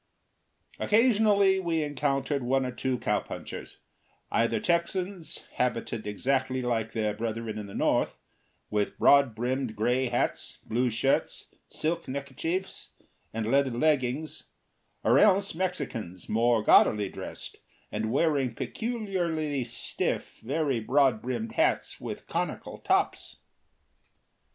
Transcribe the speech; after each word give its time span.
Occasionally 0.79 1.59
we 1.59 1.83
encountered 1.83 2.41
one 2.41 2.65
or 2.65 2.71
two 2.71 2.97
cowpunchers: 2.97 3.77
either 4.31 4.59
Texans, 4.59 5.43
habited 5.57 6.07
exactly 6.07 6.63
like 6.63 6.93
their 6.93 7.13
brethren 7.13 7.59
in 7.59 7.67
the 7.67 7.75
North, 7.75 8.17
with 8.71 8.97
broad 8.97 9.35
brimmed 9.35 9.75
gray 9.75 10.07
hats, 10.07 10.57
blue 10.65 10.89
shirts, 10.89 11.53
silk 11.67 12.07
neckerchiefs, 12.07 12.89
and 13.31 13.45
leather 13.51 13.69
leggings; 13.69 14.45
or 15.03 15.19
else 15.19 15.53
Mexicans, 15.53 16.27
more 16.27 16.63
gaudily 16.63 17.07
dressed, 17.07 17.57
and 17.91 18.11
wearing 18.11 18.55
peculiarly 18.55 19.63
stiff, 19.63 20.39
very 20.41 20.79
broad 20.79 21.21
brimmed 21.21 21.51
hats 21.51 21.99
with 22.01 22.25
conical 22.25 22.79
tops. 22.79 23.37